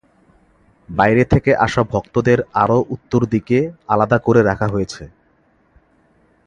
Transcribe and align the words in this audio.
বাইরে 0.89 1.23
থেকে 1.23 1.51
আসা 1.65 1.83
ভক্তদের 1.91 2.39
আরও 2.53 2.77
উত্তর 2.95 3.21
দিকে 3.25 3.57
আলাদা 3.87 4.17
করে 4.17 4.41
রাখা 4.41 4.67
হয়েছে। 4.67 5.03